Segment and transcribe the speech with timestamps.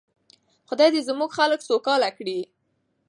[0.67, 2.39] خدای دې زموږ خلک سوکاله کړي.